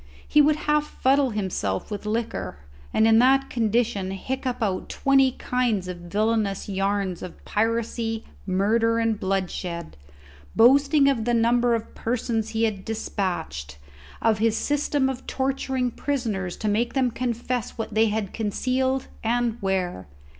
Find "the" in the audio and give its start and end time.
11.25-11.35